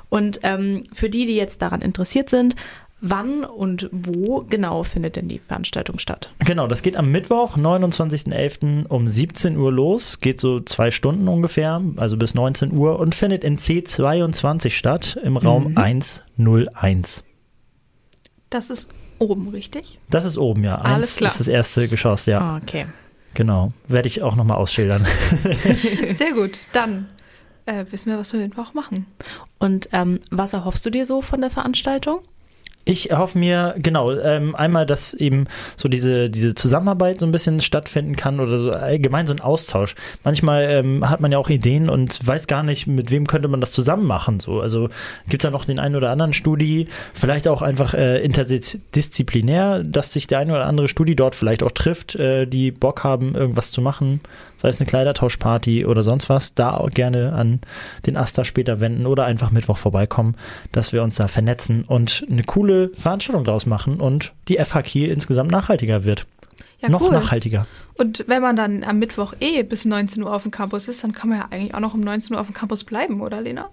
Und 0.10 0.42
ähm, 0.44 0.84
für 0.92 1.10
die, 1.10 1.26
die 1.26 1.36
jetzt 1.36 1.62
daran 1.62 1.82
interessiert 1.82 2.30
sind, 2.30 2.56
Wann 3.00 3.44
und 3.44 3.90
wo 3.92 4.42
genau 4.50 4.82
findet 4.82 5.18
denn 5.18 5.28
die 5.28 5.38
Veranstaltung 5.38 6.00
statt? 6.00 6.32
Genau, 6.40 6.66
das 6.66 6.82
geht 6.82 6.98
am 6.98 7.12
Mittwoch, 7.12 7.56
29.11. 7.56 8.88
um 8.88 9.08
17 9.08 9.56
Uhr 9.56 9.72
los. 9.72 10.20
Geht 10.20 10.42
so 10.42 10.62
zwei 10.62 10.90
Stunden 10.90 11.28
ungefähr, 11.28 11.80
also 11.98 12.18
bis 12.18 12.34
19 12.34 12.74
Uhr 12.74 12.98
und 12.98 13.14
findet 13.14 13.44
in 13.44 13.60
C22 13.60 14.72
statt, 14.72 15.20
im 15.24 15.38
Raum 15.38 15.74
mhm. 15.74 15.78
101. 16.38 17.24
Das 18.50 18.72
ist 18.72 18.90
oben, 19.20 19.50
richtig? 19.50 20.00
Das 20.10 20.26
ist 20.26 20.40
oben, 20.40 20.64
ja. 20.64 20.80
Alles 20.80 21.12
1 21.12 21.18
klar. 21.18 21.32
ist 21.32 21.40
das 21.40 21.48
erste 21.48 21.88
Geschoss, 21.88 22.26
ja. 22.26 22.42
Ah, 22.42 22.60
okay. 22.64 22.88
Genau, 23.34 23.72
werde 23.88 24.08
ich 24.08 24.22
auch 24.24 24.36
nochmal 24.36 24.58
ausschildern. 24.58 25.06
Sehr 26.12 26.34
gut, 26.34 26.58
dann 26.74 27.08
äh, 27.66 27.86
wissen 27.92 28.12
wir, 28.12 28.18
was 28.18 28.34
wir 28.34 28.40
Mittwoch 28.40 28.74
machen. 28.74 29.06
Und 29.60 29.90
ähm, 29.92 30.20
was 30.32 30.54
erhoffst 30.54 30.86
du 30.86 30.90
dir 30.90 31.06
so 31.06 31.22
von 31.22 31.42
der 31.42 31.50
Veranstaltung? 31.50 32.22
Ich 32.90 33.10
hoffe 33.12 33.38
mir, 33.38 33.76
genau, 33.80 34.14
ähm, 34.14 34.56
einmal, 34.56 34.86
dass 34.86 35.14
eben 35.14 35.48
so 35.76 35.90
diese, 35.90 36.30
diese 36.30 36.56
Zusammenarbeit 36.56 37.20
so 37.20 37.26
ein 37.26 37.34
bisschen 37.34 37.60
stattfinden 37.60 38.16
kann 38.16 38.40
oder 38.40 38.58
so 38.58 38.72
allgemein 38.72 39.28
so 39.28 39.34
ein 39.34 39.42
Austausch. 39.42 39.94
Manchmal 40.24 40.64
ähm, 40.70 41.10
hat 41.10 41.20
man 41.20 41.34
ja 41.34 41.38
auch 41.38 41.50
Ideen 41.50 41.90
und 41.90 42.26
weiß 42.26 42.48
gar 42.48 42.64
nicht, 42.64 42.88
mit 42.88 43.12
wem 43.12 43.28
könnte 43.28 43.50
man 43.50 43.60
das 43.60 43.74
zusammen 43.74 44.06
machen. 44.06 44.40
So. 44.40 44.62
Also 44.62 44.88
gibt 45.28 45.44
es 45.44 45.48
da 45.48 45.52
noch 45.52 45.66
den 45.66 45.80
einen 45.80 45.98
oder 45.98 46.12
anderen 46.12 46.32
Studi, 46.32 46.88
vielleicht 47.14 47.50
auch 47.50 47.62
einfach 47.62 47.94
äh, 47.94 48.24
interdisziplinär, 48.24 49.84
dass 49.84 50.14
sich 50.14 50.28
der 50.28 50.40
eine 50.40 50.54
oder 50.54 50.66
andere 50.66 50.88
Studi 50.88 51.14
dort 51.14 51.36
vielleicht 51.36 51.64
auch 51.64 51.72
trifft, 51.72 52.16
äh, 52.16 52.46
die 52.46 52.72
Bock 52.72 53.04
haben, 53.04 53.36
irgendwas 53.36 53.72
zu 53.72 53.82
machen 53.82 54.22
sei 54.58 54.70
es 54.70 54.80
eine 54.80 54.88
Kleidertauschparty 54.88 55.86
oder 55.86 56.04
sonst 56.04 56.30
was, 56.30 56.54
da 56.54 56.76
auch 56.76 56.90
gerne 56.90 57.34
an 57.34 57.62
den 58.06 58.18
Asta 58.18 58.44
später 58.44 58.82
wenden 58.82 59.06
oder 59.06 59.26
einfach 59.26 59.52
Mittwoch 59.52 59.78
vorbeikommen, 59.78 60.36
dass 60.72 60.94
wir 60.94 61.04
uns 61.04 61.16
da 61.18 61.28
vernetzen 61.28 61.84
und 61.88 62.26
eine 62.30 62.44
coole 62.44 62.77
Veranstaltung 62.94 63.44
draus 63.44 63.66
machen 63.66 64.00
und 64.00 64.34
die 64.48 64.58
FHK 64.58 65.08
insgesamt 65.08 65.52
nachhaltiger 65.52 66.06
wird. 66.06 66.26
Ja, 66.80 66.90
noch 66.90 67.02
cool. 67.02 67.12
nachhaltiger. 67.12 67.66
Und 67.96 68.26
wenn 68.28 68.42
man 68.42 68.56
dann 68.56 68.84
am 68.84 69.00
Mittwoch 69.00 69.34
eh 69.40 69.64
bis 69.64 69.86
19 69.86 70.22
Uhr 70.24 70.34
auf 70.34 70.44
dem 70.44 70.52
Campus 70.52 70.88
ist, 70.88 71.04
dann 71.04 71.14
kann 71.14 71.30
man 71.30 71.40
ja 71.40 71.48
eigentlich 71.50 71.74
auch 71.74 71.80
noch 71.80 71.94
um 71.96 72.02
19 72.02 72.36
Uhr 72.36 72.42
auf 72.42 72.48
dem 72.48 72.54
Campus 72.54 72.84
bleiben, 72.84 73.22
oder 73.22 73.42
Lena? 73.42 73.70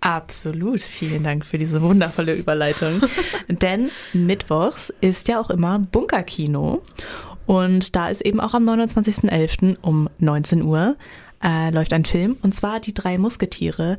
Absolut. 0.00 0.82
Vielen 0.82 1.22
Dank 1.22 1.46
für 1.46 1.58
diese 1.58 1.80
wundervolle 1.80 2.34
Überleitung. 2.34 3.02
Denn 3.48 3.90
Mittwochs 4.12 4.92
ist 5.00 5.28
ja 5.28 5.40
auch 5.40 5.48
immer 5.48 5.78
Bunkerkino. 5.78 6.82
Und 7.46 7.94
da 7.94 8.08
ist 8.08 8.20
eben 8.22 8.40
auch 8.40 8.54
am 8.54 8.68
29.11. 8.68 9.76
um 9.80 10.08
19 10.18 10.62
Uhr 10.62 10.96
äh, 11.42 11.70
läuft 11.70 11.92
ein 11.92 12.04
Film. 12.04 12.36
Und 12.42 12.52
zwar 12.52 12.80
Die 12.80 12.94
drei 12.94 13.16
Musketiere. 13.16 13.98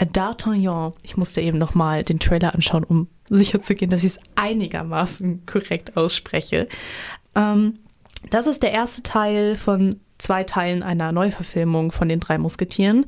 D'Artagnan. 0.00 0.94
Ich 1.02 1.16
musste 1.16 1.40
eben 1.40 1.58
nochmal 1.58 2.04
den 2.04 2.18
Trailer 2.18 2.54
anschauen, 2.54 2.84
um 2.84 3.08
sicherzugehen, 3.28 3.90
dass 3.90 4.04
ich 4.04 4.16
es 4.16 4.20
einigermaßen 4.36 5.46
korrekt 5.46 5.96
ausspreche. 5.96 6.68
Ähm, 7.34 7.78
das 8.30 8.46
ist 8.46 8.62
der 8.62 8.72
erste 8.72 9.02
Teil 9.02 9.56
von 9.56 10.00
zwei 10.18 10.44
Teilen 10.44 10.82
einer 10.82 11.12
Neuverfilmung 11.12 11.92
von 11.92 12.08
den 12.08 12.20
drei 12.20 12.38
Musketieren. 12.38 13.06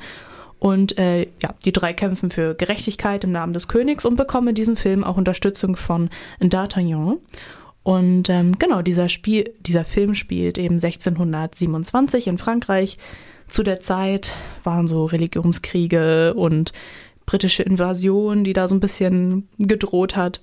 Und 0.58 0.99
äh, 0.99 1.23
ja, 1.42 1.54
die 1.64 1.73
drei 1.73 1.92
kämpfen 1.92 2.30
für 2.30 2.54
Gerechtigkeit 2.54 3.25
im 3.25 3.32
Namen 3.32 3.52
des 3.52 3.68
Königs 3.68 4.04
und 4.04 4.16
bekommen 4.16 4.49
in 4.49 4.54
diesem 4.54 4.76
Film 4.76 5.04
auch 5.04 5.16
Unterstützung 5.16 5.76
von 5.76 6.11
D'Artagnan. 6.40 7.18
Und 7.82 8.30
ähm, 8.30 8.58
genau, 8.58 8.82
dieser, 8.82 9.08
Spiel, 9.08 9.54
dieser 9.61 9.85
Film 9.85 10.14
spielt 10.14 10.58
eben 10.58 10.75
1627 10.75 12.26
in 12.26 12.38
Frankreich. 12.38 12.99
Zu 13.49 13.62
der 13.62 13.78
Zeit 13.78 14.35
waren 14.64 14.88
so 14.88 15.04
Religionskriege 15.04 16.35
und 16.35 16.73
britische 17.26 17.62
Invasion, 17.62 18.45
die 18.45 18.52
da 18.52 18.68
so 18.68 18.75
ein 18.75 18.80
bisschen 18.80 19.49
gedroht 19.59 20.16
hat. 20.16 20.40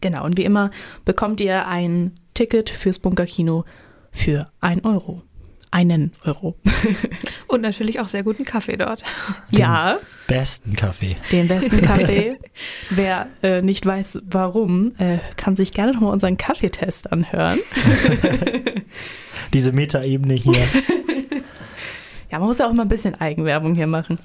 Genau, 0.00 0.24
und 0.24 0.36
wie 0.36 0.44
immer 0.44 0.70
bekommt 1.04 1.40
ihr 1.40 1.66
ein 1.66 2.12
Ticket 2.34 2.70
fürs 2.70 2.98
Bunkerkino 2.98 3.64
für 4.12 4.50
ein 4.60 4.84
Euro. 4.84 5.22
Einen 5.70 6.12
Euro. 6.24 6.56
Und 7.46 7.60
natürlich 7.60 8.00
auch 8.00 8.08
sehr 8.08 8.22
guten 8.22 8.44
Kaffee 8.44 8.76
dort. 8.78 9.02
ja. 9.50 9.98
Besten 10.26 10.76
Kaffee. 10.76 11.16
Den 11.30 11.46
besten 11.48 11.82
Kaffee. 11.82 12.38
Wer 12.90 13.26
äh, 13.42 13.60
nicht 13.60 13.84
weiß, 13.84 14.20
warum, 14.30 14.94
äh, 14.98 15.18
kann 15.36 15.56
sich 15.56 15.72
gerne 15.72 15.92
nochmal 15.92 16.12
unseren 16.12 16.36
Kaffeetest 16.38 17.12
anhören. 17.12 17.58
Diese 19.52 19.72
Metaebene 19.72 20.34
hier. 20.34 20.54
ja, 22.30 22.38
man 22.38 22.48
muss 22.48 22.58
ja 22.58 22.66
auch 22.68 22.72
mal 22.72 22.82
ein 22.82 22.88
bisschen 22.88 23.14
Eigenwerbung 23.20 23.74
hier 23.74 23.86
machen. 23.86 24.18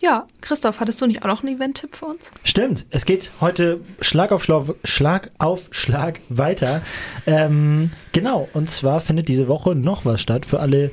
Ja, 0.00 0.26
Christoph, 0.42 0.80
hattest 0.80 1.00
du 1.00 1.06
nicht 1.06 1.22
auch 1.22 1.28
noch 1.28 1.42
einen 1.42 1.56
Event-Tipp 1.56 1.96
für 1.96 2.06
uns? 2.06 2.30
Stimmt, 2.44 2.84
es 2.90 3.06
geht 3.06 3.32
heute 3.40 3.80
Schlag 4.00 4.30
auf 4.30 4.44
Schlag, 4.44 4.74
Schlag, 4.84 5.30
auf 5.38 5.68
Schlag 5.70 6.20
weiter. 6.28 6.82
Ähm, 7.26 7.90
genau, 8.12 8.46
und 8.52 8.70
zwar 8.70 9.00
findet 9.00 9.28
diese 9.28 9.48
Woche 9.48 9.74
noch 9.74 10.04
was 10.04 10.20
statt 10.20 10.44
für 10.44 10.60
alle, 10.60 10.90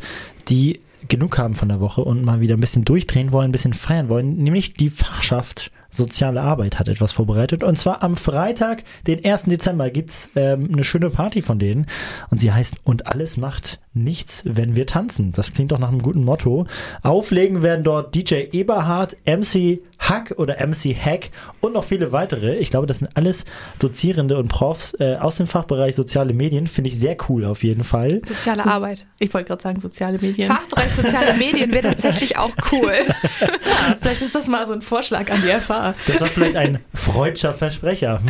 die 0.48 0.79
genug 1.10 1.38
haben 1.38 1.53
von 1.53 1.67
der 1.67 1.81
Woche 1.81 2.01
und 2.01 2.24
mal 2.24 2.39
wieder 2.39 2.55
ein 2.55 2.62
bisschen 2.62 2.86
durchdrehen 2.86 3.33
wollen, 3.33 3.50
ein 3.50 3.51
bisschen 3.51 3.74
feiern 3.74 4.07
wollen, 4.07 4.38
nämlich 4.38 4.74
die 4.74 4.89
Fachschaft 4.89 5.69
Soziale 5.94 6.42
Arbeit 6.42 6.80
hat 6.80 6.90
etwas 6.90 7.12
vorbereitet. 7.12 7.64
Und 7.64 7.78
zwar 7.78 8.02
am 8.02 8.16
Freitag, 8.16 8.84
den 9.06 9.24
1. 9.24 9.44
Dezember, 9.44 9.92
gibt's 9.92 10.30
ähm, 10.36 10.70
eine 10.74 10.84
schöne 10.84 11.12
Party 11.12 11.42
von 11.44 11.60
denen. 11.60 11.86
Und 12.32 12.42
sie 12.42 12.52
heißt 12.52 12.78
Und 12.84 13.06
alles 13.08 13.38
macht 13.38 13.80
nichts, 13.94 14.44
wenn 14.46 14.76
wir 14.76 14.88
tanzen. 14.88 15.34
Das 15.34 15.54
klingt 15.54 15.72
doch 15.72 15.78
nach 15.78 15.90
einem 15.90 16.02
guten 16.02 16.24
Motto. 16.24 16.66
Auflegen 17.04 17.62
werden 17.62 17.84
dort 17.84 18.16
DJ 18.16 18.48
Eberhard, 18.52 19.16
MC 19.28 19.82
Hack 20.10 20.33
oder 20.38 20.55
MC 20.65 20.95
Hack 20.95 21.29
und 21.62 21.74
noch 21.74 21.83
viele 21.83 22.12
weitere. 22.12 22.57
Ich 22.57 22.69
glaube, 22.69 22.88
das 22.88 23.00
sind 23.00 23.15
alles 23.15 23.45
Dozierende 23.79 24.38
und 24.38 24.50
Profs 24.50 24.93
äh, 25.00 25.15
aus 25.15 25.38
dem 25.38 25.48
Fachbereich 25.48 25.95
soziale 25.95 26.33
Medien. 26.33 26.67
Finde 26.67 26.89
ich 26.89 27.00
sehr 27.00 27.15
cool 27.29 27.45
auf 27.45 27.63
jeden 27.63 27.83
Fall. 27.83 28.22
Soziale 28.25 28.65
Arbeit. 28.65 29.07
Ich 29.19 29.33
wollte 29.33 29.48
gerade 29.48 29.62
sagen, 29.62 29.79
soziale 29.79 30.19
Medien. 30.19 30.48
Fachbereich 30.48 30.93
soziale 30.93 31.33
Medien 31.33 31.72
wäre 31.72 31.89
tatsächlich 31.89 32.38
auch 32.43 32.51
cool. 32.72 32.93
Ja, 33.41 33.98
vielleicht 34.01 34.22
ist 34.22 34.36
das 34.36 34.48
mal 34.48 34.67
so 34.67 34.74
ein 34.74 34.81
Vorschlag 34.81 35.31
an 35.31 35.41
die 35.41 35.50
FH. 35.50 35.95
Das 36.07 36.22
war 36.22 36.27
vielleicht 36.27 36.55
ein 36.57 36.79
freudscher 36.93 37.53
Versprecher. 37.53 38.22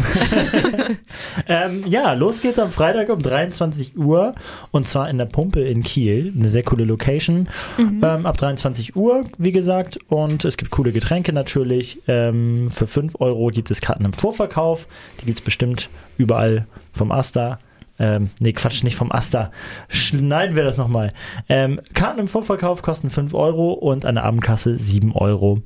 ähm, 1.47 1.83
ja, 1.87 2.13
los 2.13 2.41
geht's 2.41 2.59
am 2.59 2.71
Freitag 2.71 3.09
um 3.09 3.21
23 3.21 3.97
Uhr 3.97 4.35
und 4.71 4.87
zwar 4.87 5.09
in 5.09 5.17
der 5.17 5.25
Pumpe 5.25 5.61
in 5.61 5.83
Kiel. 5.83 6.33
Eine 6.37 6.49
sehr 6.49 6.63
coole 6.63 6.85
Location. 6.85 7.49
Mhm. 7.77 8.01
Ähm, 8.03 8.25
ab 8.25 8.37
23 8.37 8.95
Uhr, 8.95 9.25
wie 9.37 9.51
gesagt. 9.51 9.97
Und 10.07 10.45
es 10.45 10.57
gibt 10.57 10.71
coole 10.71 10.91
Getränke 10.91 11.33
natürlich. 11.33 11.62
Ähm, 12.07 12.69
für 12.71 12.87
5 12.87 13.19
Euro 13.19 13.47
gibt 13.47 13.71
es 13.71 13.81
Karten 13.81 14.05
im 14.05 14.13
Vorverkauf. 14.13 14.87
Die 15.21 15.25
gibt 15.25 15.39
es 15.39 15.43
bestimmt 15.43 15.89
überall 16.17 16.67
vom 16.91 17.11
Asta. 17.11 17.59
Ähm, 17.99 18.31
nee, 18.39 18.53
Quatsch, 18.53 18.83
nicht 18.83 18.95
vom 18.95 19.11
Asta. 19.11 19.51
Schneiden 19.87 20.55
wir 20.55 20.63
das 20.63 20.77
nochmal. 20.77 21.13
Ähm, 21.47 21.79
Karten 21.93 22.19
im 22.19 22.27
Vorverkauf 22.27 22.81
kosten 22.81 23.09
5 23.09 23.33
Euro 23.33 23.73
und 23.73 24.05
an 24.05 24.15
der 24.15 24.23
Abendkasse 24.23 24.77
7 24.77 25.13
Euro. 25.13 25.61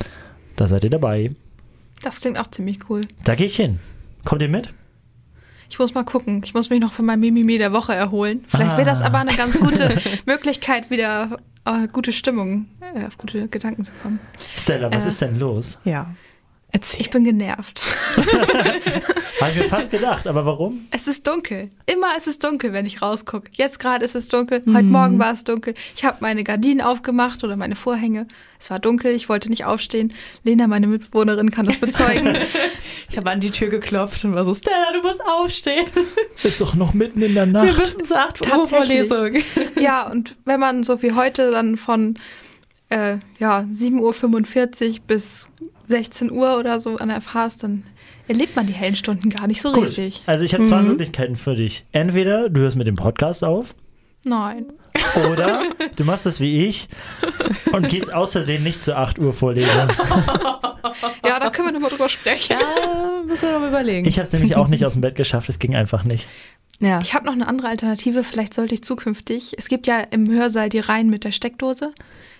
Da 0.55 0.67
seid 0.67 0.83
ihr 0.83 0.89
dabei. 0.89 1.31
Das 2.01 2.21
klingt 2.21 2.37
auch 2.37 2.47
ziemlich 2.47 2.89
cool. 2.89 3.01
Da 3.23 3.35
gehe 3.35 3.47
ich 3.47 3.55
hin. 3.55 3.79
Kommt 4.25 4.41
ihr 4.41 4.49
mit? 4.49 4.73
Ich 5.69 5.79
muss 5.79 5.93
mal 5.93 6.03
gucken. 6.03 6.41
Ich 6.43 6.53
muss 6.53 6.69
mich 6.69 6.79
noch 6.79 6.93
von 6.93 7.05
meinem 7.05 7.21
Mimimi 7.21 7.57
der 7.57 7.73
Woche 7.73 7.93
erholen. 7.93 8.43
Vielleicht 8.47 8.71
ah. 8.71 8.77
wäre 8.77 8.89
das 8.89 9.01
aber 9.01 9.19
eine 9.19 9.35
ganz 9.35 9.59
gute 9.59 9.95
Möglichkeit, 10.25 10.89
wieder 10.89 11.39
gute 11.91 12.11
Stimmung, 12.11 12.67
äh, 12.81 13.05
auf 13.05 13.17
gute 13.17 13.47
Gedanken 13.47 13.83
zu 13.83 13.91
kommen. 14.01 14.19
Stella, 14.55 14.91
was 14.91 15.05
äh, 15.05 15.09
ist 15.09 15.21
denn 15.21 15.37
los? 15.37 15.79
Ja. 15.83 16.13
Erzähl. 16.77 17.01
Ich 17.01 17.09
bin 17.09 17.23
genervt. 17.23 17.81
Habe 18.17 19.51
ich 19.51 19.55
mir 19.55 19.63
fast 19.63 19.89
gedacht, 19.89 20.27
aber 20.27 20.45
warum? 20.45 20.85
Es 20.91 21.07
ist 21.07 21.25
dunkel. 21.25 21.71
Immer 21.87 22.15
ist 22.15 22.27
es 22.27 22.37
dunkel, 22.37 22.71
wenn 22.71 22.85
ich 22.85 23.01
rausgucke. 23.01 23.49
Jetzt 23.53 23.79
gerade 23.79 24.05
ist 24.05 24.13
es 24.13 24.27
dunkel. 24.27 24.61
Heute 24.67 24.83
mhm. 24.83 24.91
Morgen 24.91 25.17
war 25.17 25.31
es 25.31 25.43
dunkel. 25.43 25.73
Ich 25.95 26.05
habe 26.05 26.17
meine 26.19 26.43
Gardinen 26.43 26.81
aufgemacht 26.81 27.43
oder 27.43 27.55
meine 27.55 27.75
Vorhänge. 27.75 28.27
Es 28.59 28.69
war 28.69 28.77
dunkel. 28.77 29.15
Ich 29.15 29.27
wollte 29.27 29.49
nicht 29.49 29.65
aufstehen. 29.65 30.13
Lena, 30.43 30.67
meine 30.67 30.85
Mitbewohnerin, 30.85 31.49
kann 31.49 31.65
das 31.65 31.77
bezeugen. 31.77 32.37
ich 33.09 33.17
habe 33.17 33.31
an 33.31 33.39
die 33.39 33.49
Tür 33.49 33.69
geklopft 33.69 34.23
und 34.23 34.35
war 34.35 34.45
so: 34.45 34.53
Stella, 34.53 34.91
du 34.93 35.01
musst 35.01 35.21
aufstehen. 35.25 35.87
Ist 36.43 36.61
doch 36.61 36.75
noch 36.75 36.93
mitten 36.93 37.23
in 37.23 37.33
der 37.33 37.47
Nacht. 37.47 37.65
Wir 37.65 37.73
müssen 37.73 38.03
zur 38.03 38.19
8 38.19 38.53
Uhr 38.53 38.67
Vorlesung. 38.67 39.37
Ja, 39.79 40.07
und 40.07 40.35
wenn 40.45 40.59
man 40.59 40.83
so 40.83 41.01
wie 41.01 41.13
heute 41.13 41.49
dann 41.49 41.75
von 41.75 42.19
äh, 42.89 43.17
ja, 43.39 43.61
7.45 43.61 44.89
Uhr 44.91 44.99
bis 45.07 45.47
16 45.87 46.31
Uhr 46.31 46.57
oder 46.59 46.79
so 46.79 46.97
an 46.97 47.09
der 47.09 47.21
FH 47.21 47.45
ist, 47.45 47.63
dann 47.63 47.83
erlebt 48.27 48.55
man 48.55 48.67
die 48.67 48.73
hellen 48.73 48.95
Stunden 48.95 49.29
gar 49.29 49.47
nicht 49.47 49.61
so 49.61 49.71
Gut. 49.71 49.85
richtig. 49.85 50.21
Also 50.25 50.43
ich 50.43 50.53
habe 50.53 50.63
zwei 50.63 50.81
mhm. 50.81 50.89
Möglichkeiten 50.89 51.35
für 51.35 51.55
dich. 51.55 51.85
Entweder 51.91 52.49
du 52.49 52.61
hörst 52.61 52.77
mit 52.77 52.87
dem 52.87 52.95
Podcast 52.95 53.43
auf. 53.43 53.73
Nein. 54.23 54.65
Oder 55.31 55.63
du 55.95 56.03
machst 56.03 56.25
es 56.25 56.41
wie 56.41 56.65
ich 56.65 56.89
und 57.71 57.87
gehst 57.87 58.13
aus 58.13 58.33
Versehen 58.33 58.63
nicht 58.63 58.83
zur 58.83 58.97
8 58.97 59.19
Uhr 59.19 59.31
Vorlesung. 59.31 59.87
Ja, 61.25 61.39
da 61.39 61.49
können 61.49 61.67
wir 61.67 61.71
nochmal 61.73 61.89
drüber 61.89 62.09
sprechen. 62.09 62.57
Ja, 62.59 63.23
müssen 63.25 63.47
wir 63.47 63.53
nochmal 63.53 63.69
überlegen. 63.69 64.07
Ich 64.07 64.17
habe 64.17 64.27
es 64.27 64.33
nämlich 64.33 64.55
auch 64.55 64.67
nicht 64.67 64.85
aus 64.85 64.93
dem 64.93 65.01
Bett 65.01 65.15
geschafft, 65.15 65.49
es 65.49 65.59
ging 65.59 65.75
einfach 65.75 66.03
nicht. 66.03 66.27
Ja. 66.79 66.99
Ich 67.01 67.13
habe 67.13 67.25
noch 67.25 67.33
eine 67.33 67.47
andere 67.47 67.67
Alternative, 67.67 68.23
vielleicht 68.23 68.53
sollte 68.53 68.73
ich 68.73 68.83
zukünftig. 68.83 69.53
Es 69.57 69.67
gibt 69.67 69.87
ja 69.87 69.99
im 69.99 70.29
Hörsaal 70.29 70.69
die 70.69 70.79
Reihen 70.79 71.09
mit 71.09 71.23
der 71.23 71.31
Steckdose. 71.31 71.93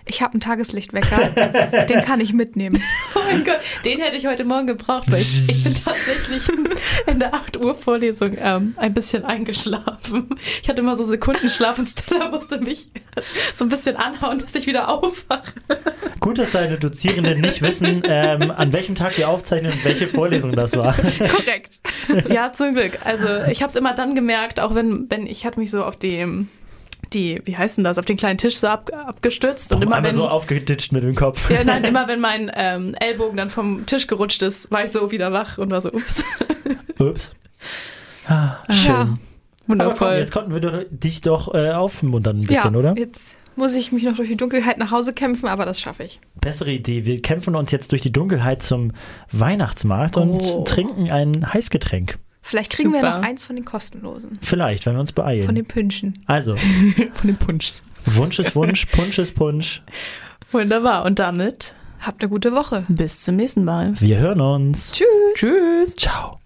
Ich 0.08 0.22
habe 0.22 0.34
einen 0.34 0.42
Tageslichtwecker, 0.42 1.86
den 1.86 2.02
kann 2.02 2.20
ich 2.20 2.34
mitnehmen. 2.34 2.82
Oh 3.16 3.20
mein 3.30 3.44
Gott, 3.44 3.60
den 3.84 4.00
hätte 4.00 4.16
ich 4.16 4.26
heute 4.26 4.46
Morgen 4.46 4.68
gebraucht, 4.68 5.12
weil 5.12 5.20
ich, 5.20 5.50
ich 5.50 5.64
bin 5.64 5.74
tatsächlich 5.74 6.48
in 7.08 7.20
der 7.20 7.34
8 7.34 7.58
Uhr 7.58 7.76
Vorlesung 7.76 8.38
ähm, 8.40 8.74
ein 8.78 8.94
bisschen 8.94 9.26
eingeschlafen. 9.26 10.30
Ich 10.62 10.70
hatte 10.70 10.82
immer 10.82 10.96
so 10.96 11.04
Sekundenschlaf 11.04 11.80
und 11.80 11.90
Stella 11.90 12.30
musste 12.30 12.60
mich 12.60 12.90
so 13.54 13.66
ein 13.66 13.70
bisschen 13.70 13.98
anhauen, 13.98 14.40
dass 14.40 14.56
ich 14.56 14.68
wieder 14.68 14.88
aufwache. 14.90 15.52
Gut, 16.20 16.38
dass 16.38 16.52
deine 16.52 16.78
Dozierenden 16.78 17.42
nicht 17.42 17.62
wissen, 17.62 18.04
ähm, 18.06 18.52
an 18.52 18.72
welchem 18.72 18.96
Tag 18.96 19.18
wir 19.18 19.30
aufzeichnen 19.30 19.74
und 19.74 19.84
welche 19.84 20.08
Vorlesung 20.08 20.52
das 20.52 20.76
war. 20.78 20.94
Korrekt. 20.94 21.82
Ja, 22.30 22.52
zum 22.54 22.74
Glück. 22.74 23.00
Also 23.04 23.28
ich 23.50 23.62
habe 23.62 23.70
es 23.70 23.76
immer 23.76 23.94
dann 23.94 24.16
gemerkt, 24.16 24.60
auch 24.60 24.76
wenn, 24.76 25.10
wenn 25.10 25.28
ich 25.28 25.46
hatte 25.46 25.60
mich 25.60 25.72
so 25.72 25.84
auf 25.84 25.98
die 25.98 26.48
die, 27.14 27.42
wie 27.46 27.58
heißt 27.58 27.78
denn 27.78 27.84
das, 27.84 27.98
auf 27.98 28.06
den 28.06 28.18
kleinen 28.18 28.38
Tisch 28.38 28.58
so 28.58 28.68
ab, 28.68 28.92
abgestürzt. 28.94 29.74
Und 29.74 29.82
immer 29.82 30.02
wenn, 30.04 30.14
so 30.16 30.28
aufgeditscht 30.28 30.92
mit 30.92 31.04
dem 31.04 31.16
Kopf. 31.16 31.50
ja, 31.50 31.64
nein, 31.64 31.84
immer 31.86 32.08
wenn 32.08 32.20
mein 32.20 32.52
ähm, 32.56 32.96
Ellbogen 33.00 33.38
dann 33.38 33.50
vom 33.50 33.86
Tisch 33.86 34.08
gerutscht 34.08 34.42
ist, 34.42 34.72
war 34.72 34.84
ich 34.84 34.92
so 34.92 35.12
wieder 35.12 35.32
wach 35.34 35.58
und 35.58 35.70
war 35.72 35.82
so, 35.82 35.92
ups. 35.92 36.24
Ups. 37.00 37.34
Ah, 38.28 38.58
schön. 38.70 38.86
Ja. 38.92 39.00
Aber 39.00 39.10
komm, 39.10 39.20
Wundervoll. 39.68 40.14
jetzt 40.18 40.32
konnten 40.32 40.54
wir 40.54 40.62
doch, 40.62 40.84
dich 40.90 41.22
doch 41.22 41.54
äh, 41.54 41.72
aufmuntern 41.72 42.38
ein 42.40 42.46
bisschen, 42.46 42.74
ja, 42.74 42.80
oder? 42.80 42.96
jetzt 42.98 43.36
muss 43.56 43.74
ich 43.74 43.92
mich 43.92 44.04
noch 44.04 44.16
durch 44.16 44.30
die 44.30 44.38
Dunkelheit 44.38 44.78
nach 44.78 44.92
Hause 44.92 45.14
kämpfen, 45.14 45.48
aber 45.48 45.66
das 45.66 45.82
schaffe 45.82 46.04
ich. 46.04 46.20
Bessere 46.40 46.72
Idee. 46.72 47.06
Wir 47.06 47.22
kämpfen 47.22 47.56
uns 47.56 47.72
jetzt 47.72 47.92
durch 47.92 48.02
die 48.04 48.12
Dunkelheit 48.12 48.62
zum 48.64 48.92
Weihnachtsmarkt 49.32 50.16
Oh. 50.16 50.22
und 50.22 50.68
trinken 50.68 51.12
ein 51.12 51.54
Heißgetränk. 51.54 52.18
Vielleicht 52.48 52.72
kriegen 52.72 52.94
wir 52.94 53.02
Super. 53.02 53.18
noch 53.18 53.28
eins 53.28 53.44
von 53.44 53.58
den 53.58 53.66
kostenlosen. 53.66 54.40
Vielleicht, 54.42 54.86
wenn 54.86 54.94
wir 54.94 55.02
uns 55.02 55.12
beeilen. 55.12 55.44
Von 55.44 55.56
den 55.56 55.66
Pünschen. 55.66 56.24
also, 56.28 56.56
Von 57.14 57.28
den 57.28 57.36
Punschs. 57.36 57.84
Wunsch 58.06 58.40
ist 58.40 58.56
Wunsch, 58.56 58.86
Punsch 58.86 59.20
ist 59.20 59.36
Punsch. 59.36 59.84
Wunderbar. 60.54 61.04
Und 61.04 61.20
damit 61.20 61.76
Habt 62.00 62.22
eine 62.22 62.30
gute 62.30 62.54
Woche. 62.54 62.86
bis 62.88 63.24
zum 63.24 63.36
nächsten 63.36 63.66
Mal. 63.66 64.00
Wir 64.00 64.20
hören 64.20 64.40
uns. 64.40 64.94
Tschüss. 64.94 65.08
Tschüss. 65.36 65.96
Ciao. 65.98 66.40